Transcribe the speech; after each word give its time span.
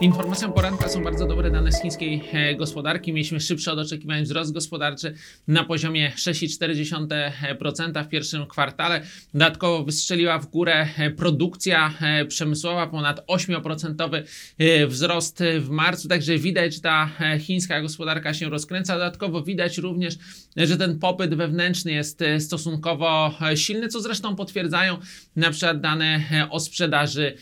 Informacją 0.00 0.52
poranka 0.52 0.88
są 0.88 1.02
bardzo 1.02 1.26
dobre 1.26 1.50
dane 1.50 1.72
z 1.72 1.82
chińskiej 1.82 2.22
e, 2.32 2.54
gospodarki. 2.54 3.12
Mieliśmy 3.12 3.40
szybszy 3.40 3.72
od 3.72 3.78
oczekiwań 3.78 4.22
wzrost 4.22 4.52
gospodarczy 4.52 5.14
na 5.48 5.64
poziomie 5.64 6.12
6,4% 6.16 8.04
w 8.04 8.08
pierwszym 8.08 8.46
kwartale. 8.46 9.02
Dodatkowo 9.34 9.84
wystrzeliła 9.84 10.38
w 10.38 10.46
górę 10.46 10.88
e, 10.98 11.10
produkcja 11.10 11.94
e, 12.00 12.24
przemysłowa, 12.24 12.86
ponad 12.86 13.26
8% 13.26 14.22
e, 14.58 14.86
wzrost 14.86 15.42
w 15.58 15.68
marcu. 15.68 16.08
Także 16.08 16.38
widać, 16.38 16.74
że 16.74 16.80
ta 16.80 17.10
chińska 17.40 17.82
gospodarka 17.82 18.34
się 18.34 18.48
rozkręca. 18.48 18.94
Dodatkowo 18.94 19.42
widać 19.42 19.78
również, 19.78 20.14
że 20.56 20.76
ten 20.76 20.98
popyt 20.98 21.34
wewnętrzny 21.34 21.92
jest 21.92 22.24
stosunkowo 22.38 23.34
silny, 23.54 23.88
co 23.88 24.00
zresztą 24.00 24.36
potwierdzają 24.36 24.96
na 25.36 25.50
przykład 25.50 25.80
dane 25.80 26.20
o 26.50 26.60
sprzedaży 26.60 27.36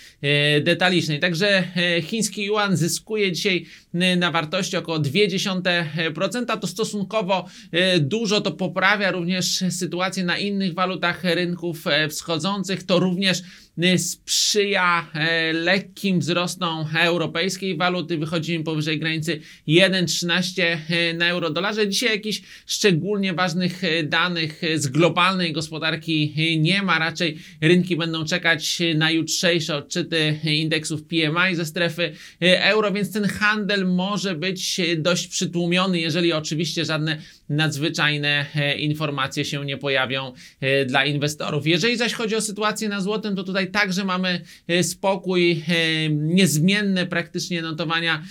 detalicznej. 0.62 1.20
Także 1.20 1.64
e, 1.76 2.00
yuan 2.44 2.76
zyskuje 2.76 3.32
dzisiaj 3.32 3.66
e, 3.94 4.16
na 4.16 4.30
wartości 4.30 4.76
około 4.76 4.98
0,2%. 4.98 6.58
To 6.58 6.66
stosunkowo 6.66 7.48
e, 7.72 8.00
dużo, 8.00 8.40
to 8.40 8.52
poprawia 8.52 9.10
również 9.10 9.64
sytuację 9.70 10.24
na 10.24 10.38
innych 10.38 10.74
walutach 10.74 11.24
rynków 11.24 11.86
e, 11.86 12.08
wschodzących. 12.08 12.82
To 12.82 12.98
również 12.98 13.42
e, 13.78 13.98
sprzyja 13.98 15.10
e, 15.14 15.52
lekkim 15.52 16.20
wzrostom 16.20 16.86
europejskiej 17.00 17.76
waluty. 17.76 18.18
Wychodzimy 18.18 18.64
powyżej 18.64 18.98
granicy 18.98 19.40
1,13 19.68 20.62
e, 20.62 21.14
na 21.14 21.28
euro 21.28 21.50
dolarze. 21.50 21.88
Dzisiaj 21.88 22.10
jakichś 22.10 22.42
szczególnie 22.66 23.32
ważnych 23.32 23.84
e, 23.84 24.02
danych 24.02 24.64
e, 24.64 24.78
z 24.78 24.88
globalnej 24.88 25.52
gospodarki 25.52 26.34
e, 26.36 26.56
nie 26.56 26.82
ma. 26.82 26.98
Raczej 26.98 27.38
rynki 27.60 27.96
będą 27.96 28.24
czekać 28.24 28.80
e, 28.80 28.94
na 28.94 29.10
jutrzejsze 29.10 29.76
odczyty 29.76 30.38
indeksów 30.44 31.02
PMI 31.02 31.54
ze 31.54 31.64
strefy 31.64 32.02
e, 32.02 32.12
euro, 32.42 32.92
więc 32.92 33.12
ten 33.12 33.24
handel 33.24 33.86
może 33.86 34.34
być 34.34 34.80
e, 34.80 34.96
dość 34.96 35.28
przytłumiony, 35.28 36.00
jeżeli 36.00 36.32
oczywiście 36.32 36.84
żadne 36.84 37.18
nadzwyczajne 37.52 38.46
e, 38.54 38.78
informacje 38.78 39.44
się 39.44 39.64
nie 39.64 39.76
pojawią 39.76 40.32
e, 40.60 40.84
dla 40.84 41.04
inwestorów. 41.04 41.66
Jeżeli 41.66 41.96
zaś 41.96 42.12
chodzi 42.12 42.36
o 42.36 42.40
sytuację 42.40 42.88
na 42.88 43.00
złotym, 43.00 43.36
to 43.36 43.44
tutaj 43.44 43.70
także 43.70 44.04
mamy 44.04 44.40
e, 44.68 44.84
spokój, 44.84 45.62
niezmienne 46.10 47.06
praktycznie 47.06 47.62
notowania 47.62 48.22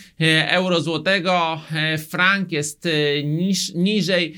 euro 0.48 0.82
złotego. 0.82 1.62
Frank 2.10 2.52
jest 2.52 2.88
niż, 3.24 3.74
niżej, 3.74 4.34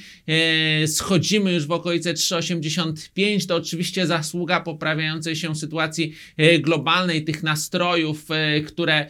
schodzimy 0.88 1.54
już 1.54 1.68
w 1.68 1.72
okolice 1.72 2.14
3,85. 2.14 3.48
To 3.48 3.56
oczywiście 3.56 4.08
zasługa 4.08 4.60
poprawiającej 4.60 5.36
się 5.36 5.56
sytuacji 5.56 6.14
globalnej, 6.60 7.24
tych 7.24 7.44
nastrojów, 7.44 8.28
które 8.68 9.08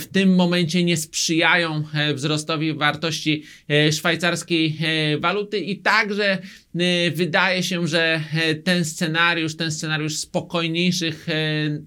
w 0.00 0.06
tym 0.06 0.34
momencie 0.34 0.84
nie 0.84 0.96
sprzyjają 0.96 1.84
e, 1.94 2.14
wzrostowi 2.14 2.74
wartości 2.74 3.44
e, 3.68 3.92
szwajcarskiej 3.92 4.78
e, 4.80 5.18
waluty 5.18 5.58
i 5.58 5.78
także 5.78 6.38
wydaje 7.14 7.62
się, 7.62 7.86
że 7.86 8.20
ten 8.64 8.84
scenariusz, 8.84 9.56
ten 9.56 9.72
scenariusz 9.72 10.16
spokojniejszych 10.16 11.26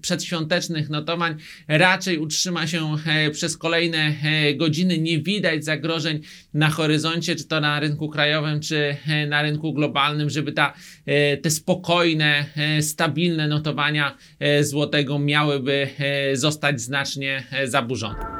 przedświątecznych 0.00 0.90
notowań 0.90 1.36
raczej 1.68 2.18
utrzyma 2.18 2.66
się 2.66 2.96
przez 3.32 3.56
kolejne 3.56 4.14
godziny. 4.56 4.98
Nie 4.98 5.18
widać 5.18 5.64
zagrożeń 5.64 6.20
na 6.54 6.70
horyzoncie, 6.70 7.36
czy 7.36 7.44
to 7.44 7.60
na 7.60 7.80
rynku 7.80 8.08
krajowym, 8.08 8.60
czy 8.60 8.96
na 9.28 9.42
rynku 9.42 9.72
globalnym, 9.72 10.30
żeby 10.30 10.52
ta, 10.52 10.74
te 11.42 11.50
spokojne, 11.50 12.44
stabilne 12.80 13.48
notowania 13.48 14.16
złotego 14.60 15.18
miałyby 15.18 15.88
zostać 16.34 16.80
znacznie 16.80 17.42
e, 17.50 17.68
zaburzone. 17.94 18.33